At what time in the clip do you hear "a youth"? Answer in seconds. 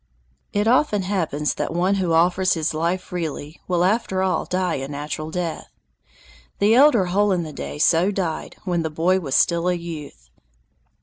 9.67-10.31